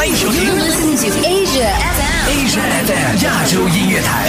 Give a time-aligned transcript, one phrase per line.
[0.00, 2.24] 欢迎收听 Asia FM.
[2.28, 4.28] Asia FM 亚洲音乐台，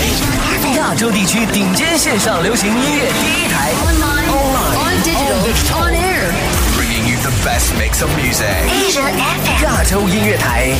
[0.76, 5.40] 亚洲地区顶尖线上流行音乐第一台 Online, Online, on digital,
[5.82, 6.32] on air.
[6.78, 8.48] bringing you the best mix of music。
[8.68, 9.64] Asia FM.
[9.64, 10.76] 亚洲音乐台，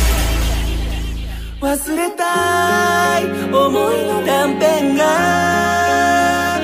[1.60, 6.60] 忘れたい思いの断片が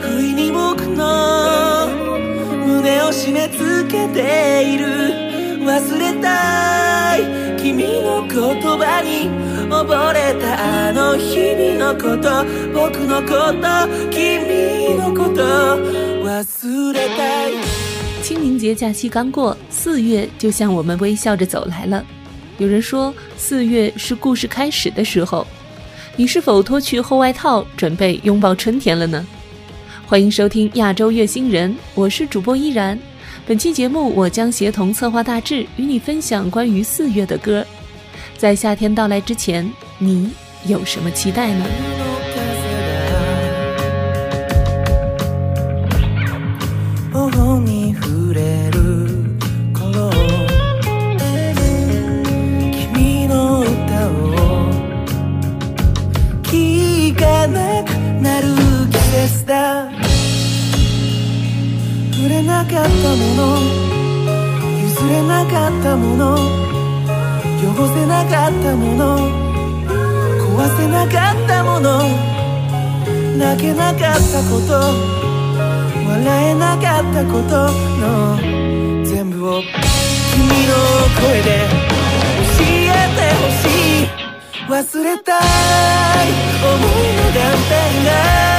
[0.00, 1.88] 不意に僕の
[2.66, 4.86] 胸を締め付けている
[5.64, 6.77] 忘れたい君の言
[8.48, 9.28] 葉に
[9.68, 15.42] 溺れたあの日々のこと僕のこと君のこと
[16.24, 17.52] 忘れたい
[18.22, 22.04] 清明节假期刚过，四月就向我们微笑着走来了。
[22.58, 25.46] 有人说，四月是故事开始的时候。
[26.16, 29.26] 你是否脱去厚外套，准备拥抱春天了呢？
[30.06, 32.98] 欢迎收听亚洲乐星人，我是主播依然。
[33.46, 37.66] 本期节目，我将协同策划大志与你分享关于四月的歌。
[38.38, 40.30] 在夏天到来之前，你
[40.66, 41.64] 有什么期待呢？
[47.12, 48.80] 頬に触れる
[49.72, 50.10] 頃
[52.92, 53.70] 君の歌
[54.08, 54.12] を
[56.42, 57.88] 聞かなく
[58.20, 58.48] なる
[58.90, 59.88] 季節だ
[62.12, 62.90] 触れなかったも
[63.36, 63.40] の
[64.82, 66.67] 譲れなかったもの
[67.61, 69.19] 汚せなかったもの。
[70.39, 72.07] 壊せなかったもの。
[73.37, 74.73] 泣けなかったこと。
[76.07, 77.67] 笑えなかったこと。
[77.99, 78.37] の。
[79.03, 80.73] 全部を君の
[81.19, 81.67] 声で
[82.57, 83.67] 教えてほし
[84.03, 84.07] い。
[84.69, 85.41] 忘れたい。
[86.63, 88.58] 思いの断片が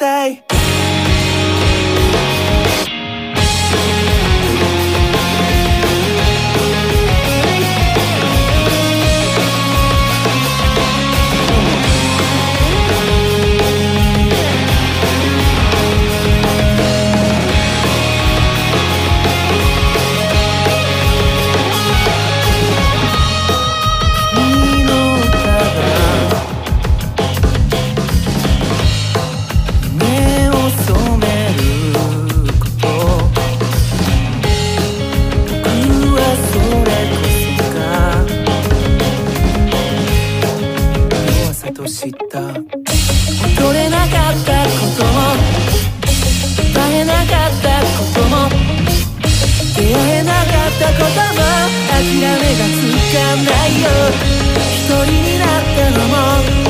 [0.00, 0.51] 忘
[42.02, 42.40] 弱さと知った。
[43.60, 45.18] 取れなかったことも。
[46.74, 48.48] 耐えなかったことも。
[49.76, 51.40] 出会えなかったことも。
[51.92, 53.86] 諦めがつかないよ。
[54.74, 56.61] 一人になったのも。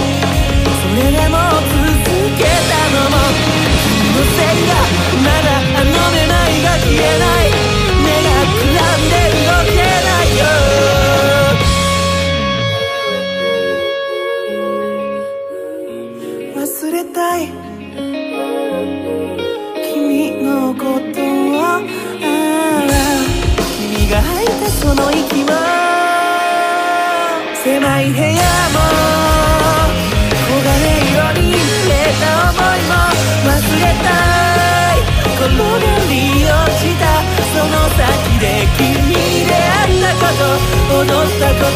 [41.13, 41.71] ったこ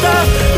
[0.51, 0.56] と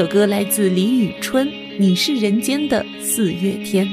[0.00, 1.46] 首歌来自李宇春，
[1.78, 3.86] 《你是人间的四月天》。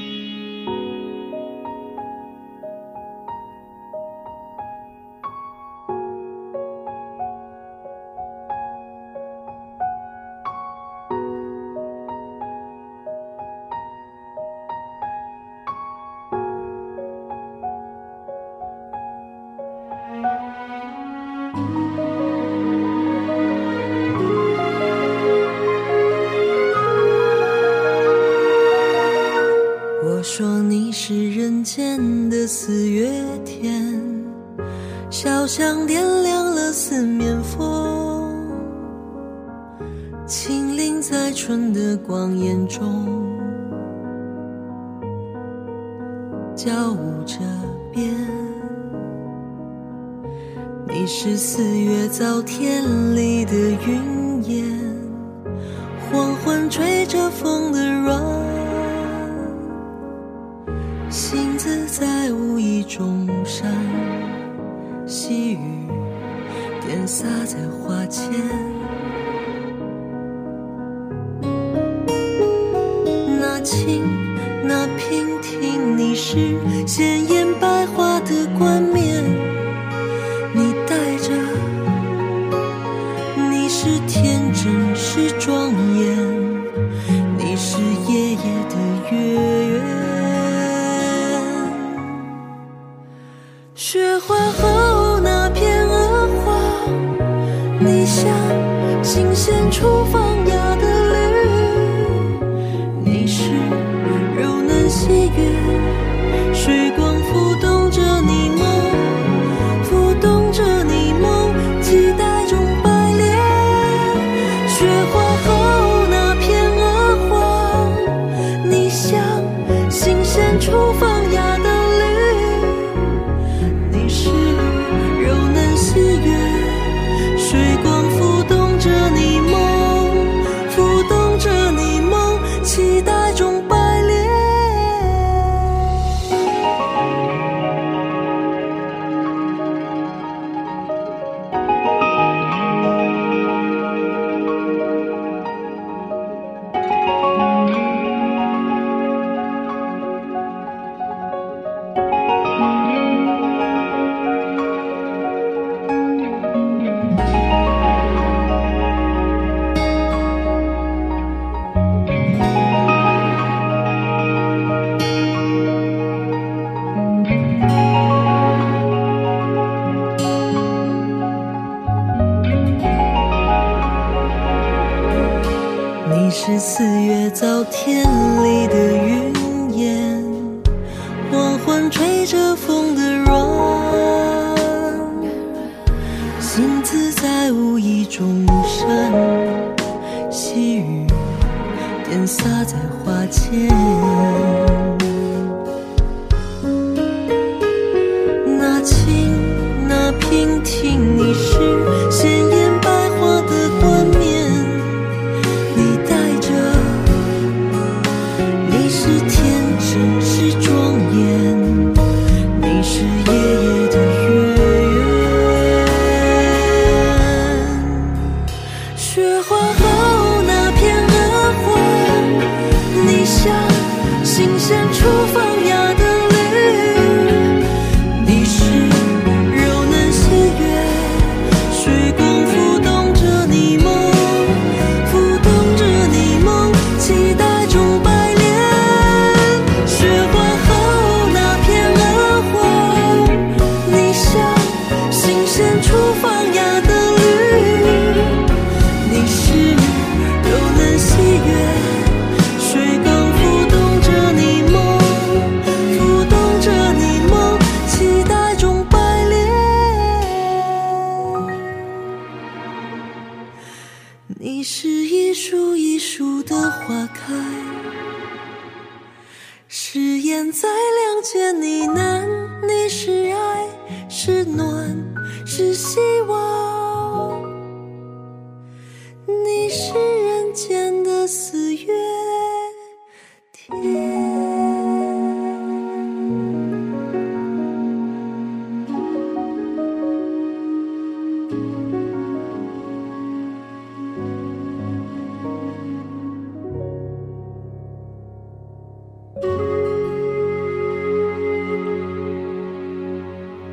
[35.47, 38.51] 像点亮了四面风，
[40.25, 43.07] 轻灵在春的光眼中，
[46.53, 47.37] 交舞着
[47.93, 48.13] 边。
[50.85, 52.83] 你是四月早天
[66.87, 68.31] 点洒在花前。
[73.41, 74.01] 那轻，
[74.63, 76.55] 那娉婷，你是
[76.87, 77.36] 鲜艳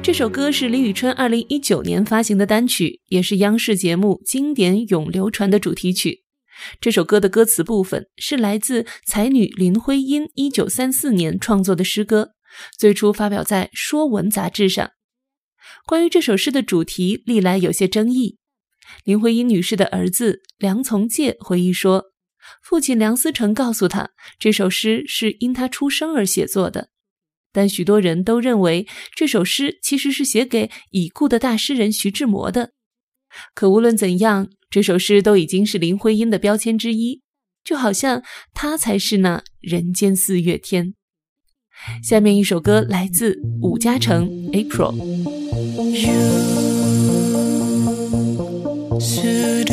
[0.04, 6.24] 这首歌是李宇春二零一九年发行的单曲，也是央视节目《经典永流传》的主题曲。
[6.78, 12.32] 这首歌的歌词部分是来自才女林徽因一九三四年创作的诗歌，
[12.76, 14.90] 最初发表在《说文》杂志上。
[15.86, 18.36] 关于这首诗的主题，历来有些争议。
[19.04, 22.04] 林徽因女士的儿子梁从诫回忆说
[22.62, 26.90] ：“父亲梁思成告诉他，这首诗是因他出生而写作的。
[27.54, 32.72] 但许多人都认为这首诗其实是写给已故的大诗人徐志摩的。
[33.54, 37.22] 可无论怎样，这首诗都已经是林徽因的标签之一，
[37.64, 40.94] 就好像她才是那人间四月天。
[42.02, 44.94] 下面一首歌来自伍嘉成《April》。
[49.00, 49.64] should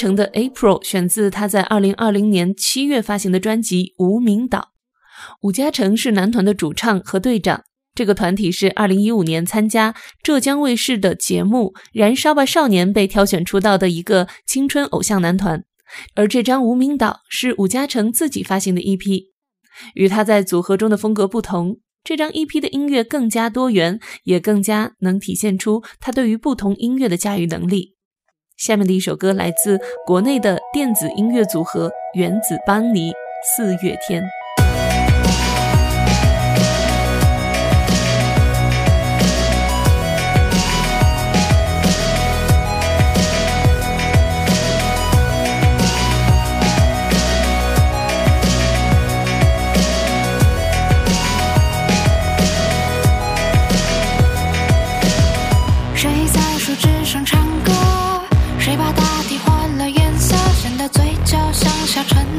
[0.00, 4.58] 成的《April》选自他在二零二零年七月发行的专辑《无名岛》。
[5.42, 7.64] 伍嘉成是男团的主唱和队长。
[7.94, 15.64] 这个团体是二零一五年参加浙江卫视的节目《燃烧吧少年》被挑选出道的一个青春偶像男团。
[16.14, 19.24] 而这张《无名岛》是伍嘉成自己发行的 EP，
[19.92, 27.96] 与他在组合中的风格不同，这张 EP 的音乐更加多元，也更加能体现出他对于不同音乐的驾驭能力。
[28.60, 33.10] 下面的一首歌来自国内的电子音乐组合原子邦尼，
[33.56, 34.22] 《四月天》。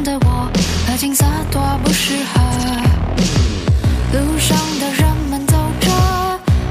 [0.03, 0.49] 的我，
[0.87, 2.41] 和景色多不适合。
[4.13, 5.89] 路上的人们走着，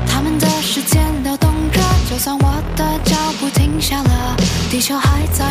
[0.06, 4.36] 他们的时间流动着，就算我的脚步停下了，
[4.70, 5.49] 地球还在。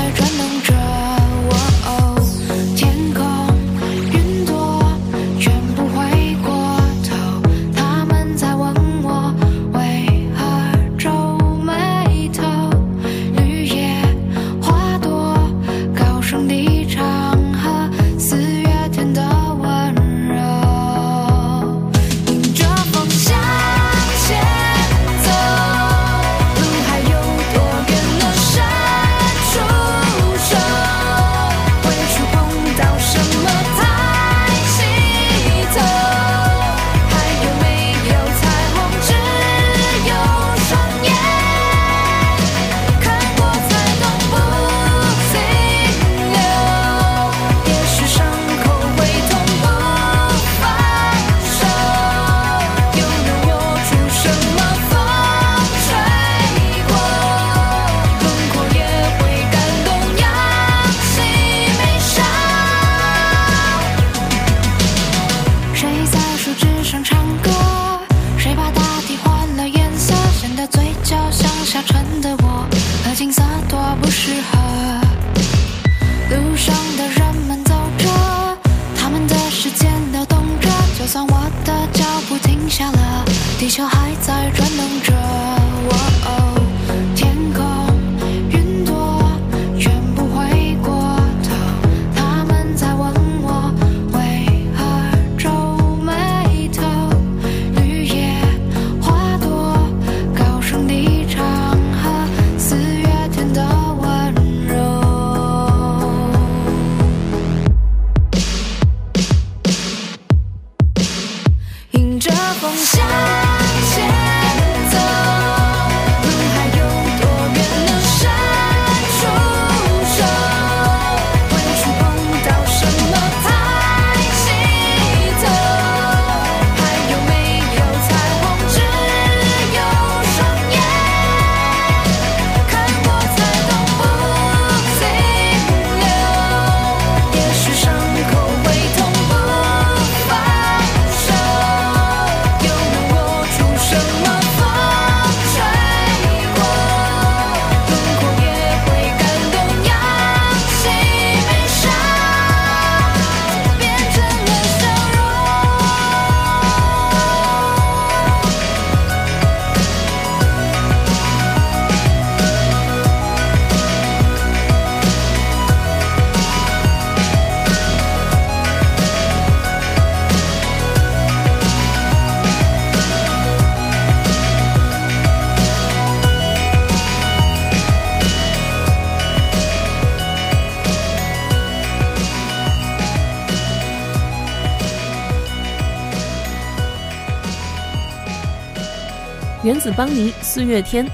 [189.79, 191.05] 子邦尼《四月天》。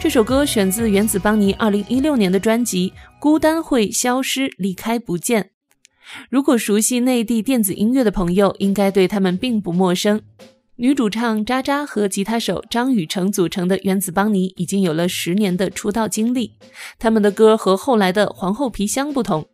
[0.00, 5.42] 这首歌选自原子邦尼二零一六年的专辑《孤单会消失，离开不见》。
[6.28, 10.20] 如果熟悉内地电子音乐的朋友，应该对他们并不陌生。
[10.76, 16.54] 女主唱渣渣和吉他手张雨成组成的原子邦尼已经有了十年的出道经历。
[16.98, 19.46] 他们的歌和后来的皇后皮箱不同，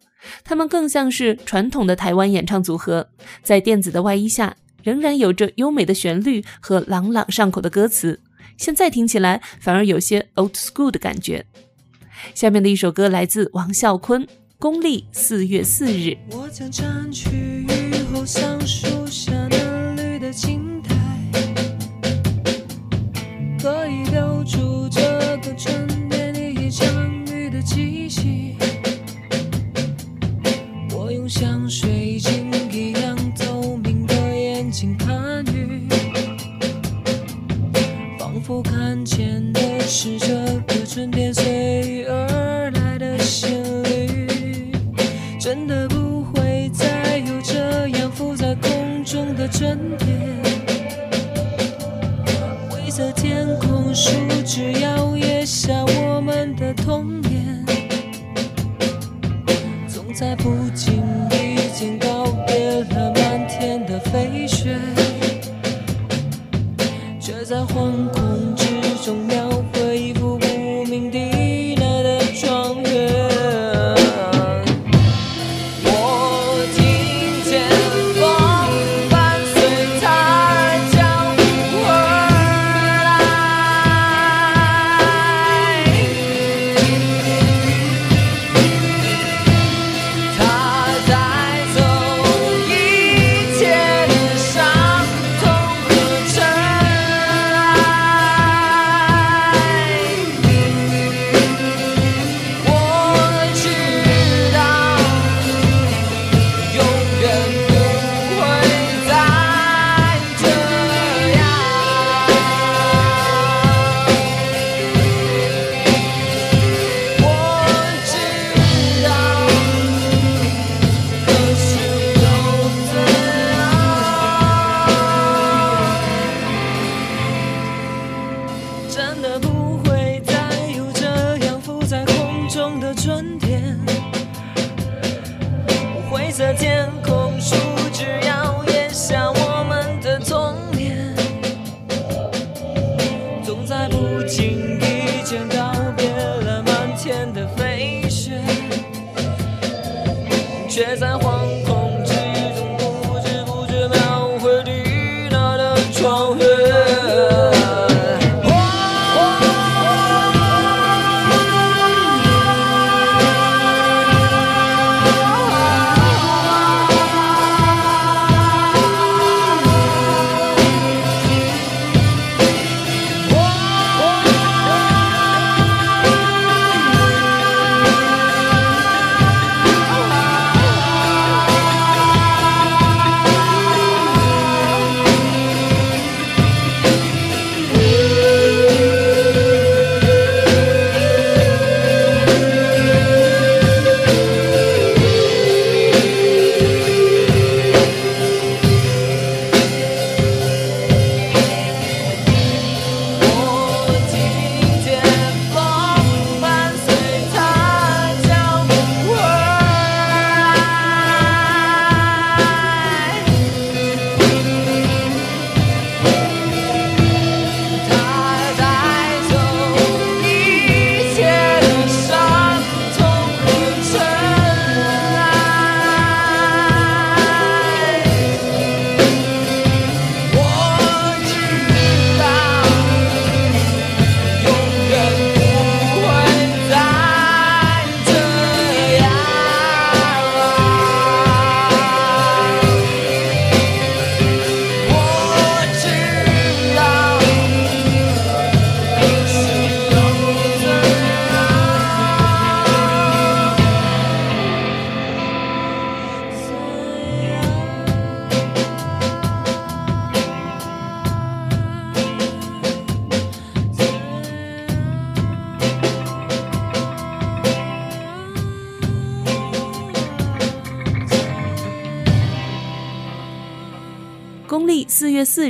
[0.43, 3.11] 他们更像是传统的台湾演唱组合，
[3.43, 8.19] 在电子的外衣下，仍然有着优美的旋律和朗朗上口的歌词。
[8.57, 11.47] 现在听起来反而有些 old school 的感觉。
[12.35, 14.27] 下面的一首歌来自王啸坤
[14.59, 16.17] 公历四月四日。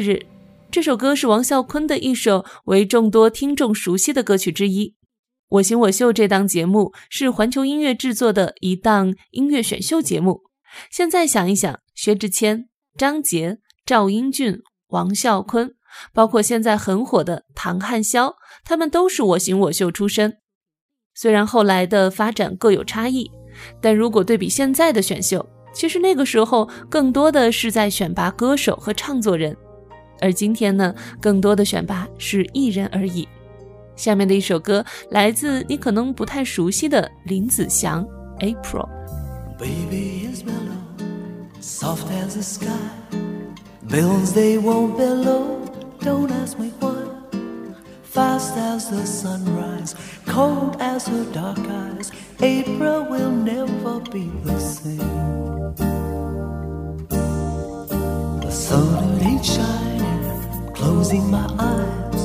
[0.00, 0.26] 日，
[0.70, 4.94] 这首歌是王啸坤的一首为众多听众熟悉的歌曲之一。
[5.48, 10.42] 我行我秀这档节目是环球音乐制作的一档音乐选秀节目。
[10.90, 15.74] 现在想一想，薛之谦、张杰、赵英俊、王啸坤，
[16.12, 20.36] 包括现在很火的唐汉霄，他们都是我行我秀出身。
[21.14, 23.30] 虽然后来的发展各有差异，
[23.80, 29.56] 但如果对比现在的选秀，其实那个时候更多的是在选拔歌手和唱作人，
[30.21, 33.27] 而今天呢，更多的选拔是艺人而已。
[33.95, 38.03] 下面的一首歌来自你可能不太熟悉的林子祥《
[38.39, 38.87] April》。
[39.59, 40.81] Baby is mellow,
[41.61, 42.67] soft as the sky.
[43.87, 45.59] Bills they won't bellow,
[46.01, 46.95] don't ask me why.
[48.03, 49.93] Fast as the sunrise,
[50.25, 52.11] cold as her dark eyes.
[52.39, 54.97] April will never be the same.
[58.41, 59.86] The sun ain't shining,
[60.88, 62.22] closing my eyes.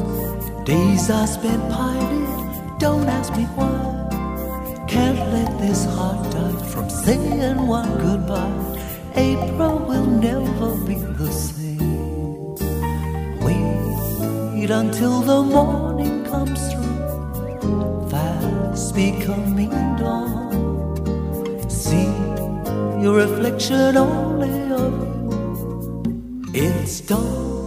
[0.63, 2.30] Days I spent pining,
[2.80, 3.76] don't ask me why.
[4.88, 8.60] Can't let this heart die from saying one goodbye.
[9.15, 12.56] April will never be the same.
[13.45, 20.56] Wait until the morning comes through, fast becoming dawn.
[21.69, 22.12] See
[23.04, 25.34] your reflection only of you.
[26.54, 27.62] It's dawn,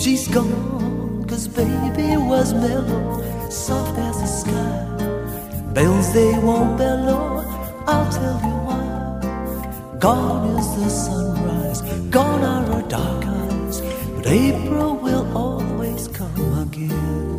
[0.00, 5.72] she's gone, cause baby was mellow, soft as the sky.
[5.74, 7.44] Bells they won't bellow,
[7.86, 9.96] I'll tell you why.
[9.98, 13.82] Gone is the sunrise, gone are her dark eyes,
[14.16, 17.29] but April will always come again.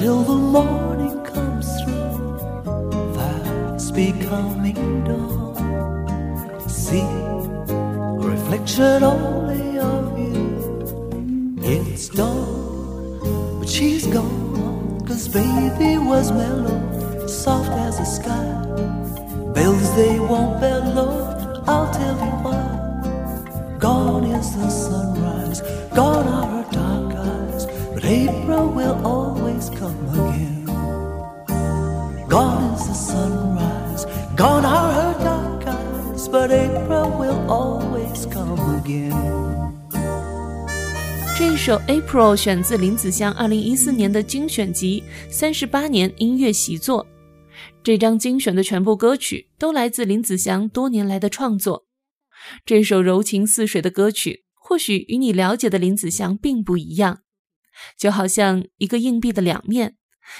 [0.00, 0.39] Until the
[42.12, 45.00] 《Pro》选自林子祥2014年的精选集
[45.32, 47.06] 《三十八年音乐习作》。
[47.84, 51.86] 这张精选的全部歌曲都来自林子祥多年来的创作。
[52.66, 57.22] 这首柔情似水的歌曲，或许与你了解的林子祥并不一样，
[57.96, 59.96] 就好像一个硬币的两面，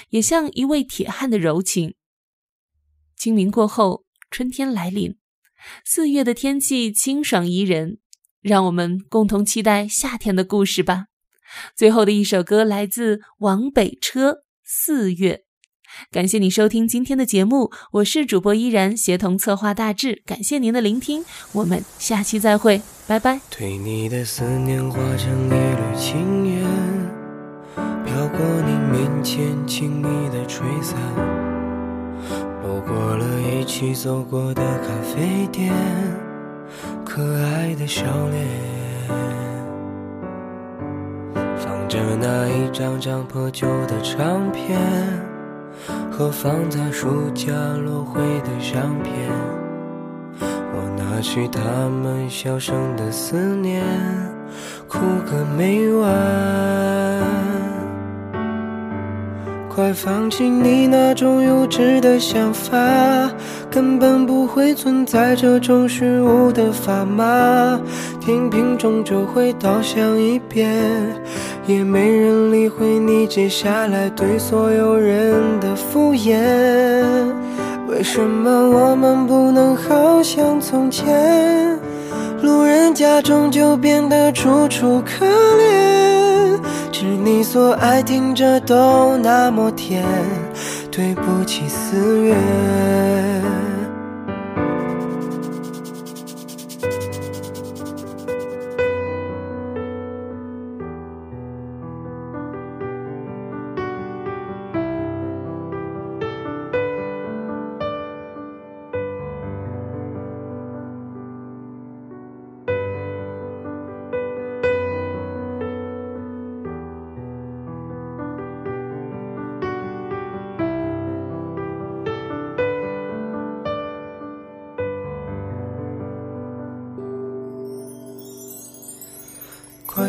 [0.09, 1.95] 也像一位铁汉的柔情。
[3.15, 5.15] 清明过后，春天来临，
[5.85, 7.99] 四月的天气清爽宜人，
[8.41, 11.05] 让我们共同期待夏天的故事吧。
[11.75, 14.31] 最后的一首歌来自王北车
[14.63, 15.33] 《四月》。
[16.09, 20.21] 感谢你收听今天的节目，我是主播依然，协同策划大致。
[20.25, 23.41] 感谢您的聆听，我们下期再会，拜拜。
[23.49, 26.63] 对你的思念化成一缕青烟，
[28.05, 30.97] 飘过你面前，轻易的吹散，
[32.63, 35.73] 路过了一起走过的咖啡店，
[37.05, 38.47] 可爱的笑脸，
[41.33, 44.79] 放着那一张张破旧的唱片。
[46.11, 47.51] 和放在书架
[47.83, 49.31] 落灰的相片，
[50.39, 53.83] 我拿去他们小声的思念，
[54.87, 57.50] 哭个没完。
[59.73, 62.77] 快放弃你那种幼稚的想法，
[63.69, 67.79] 根本不会存在这种虚无的砝码。
[68.19, 70.69] 天平终究会倒向一边，
[71.65, 76.37] 也没人理会你接下来对所有人的敷衍。
[77.87, 81.79] 为什么我们不能好像从前？
[82.41, 86.00] 路人甲终究变得楚楚可怜，
[87.01, 90.05] 是你所爱听着都那么甜，
[90.91, 92.35] 对不起四月。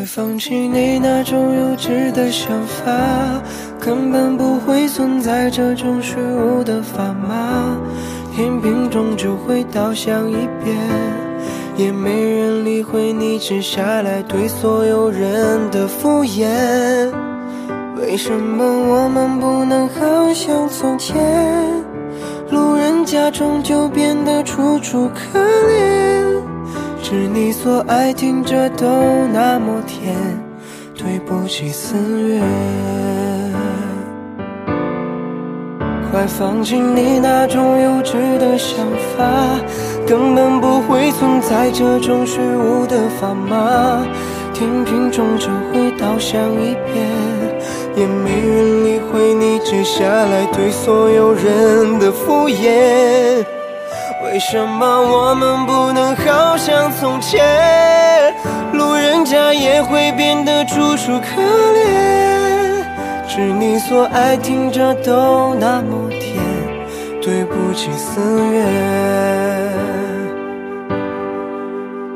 [0.05, 2.91] 放弃你那种幼稚的想法，
[3.79, 7.77] 根本不会存在这种虚无的砝码，
[8.35, 10.77] 天平终究会倒向一边，
[11.77, 17.11] 也没人理会你接下来对所有人的敷衍。
[17.97, 21.15] 为什么我们不能好像从前？
[22.49, 26.02] 路人甲终究变得楚楚可怜。
[27.13, 28.87] 是你所爱，听着都
[29.31, 30.15] 那么甜。
[30.95, 31.95] 对不起，四
[32.27, 32.41] 月，
[36.09, 38.83] 快放弃你那种幼稚的想
[39.15, 39.23] 法，
[40.07, 44.03] 根本不会存在这种虚无的砝码。
[44.51, 47.05] 天平终究会倒向一边，
[47.95, 53.45] 也没人理会你接下来对所有人的敷衍。
[54.33, 57.39] 为什么我们不能好像从前？
[58.73, 62.83] 路人甲也会变得楚楚可怜。
[63.27, 66.41] 知你所爱，听着都那么甜。
[67.21, 68.65] 对不起，四月。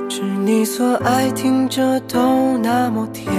[0.10, 3.32] 知你所爱，听着都那么甜。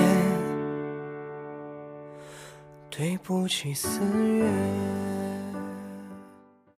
[2.88, 4.46] 对不起，四月。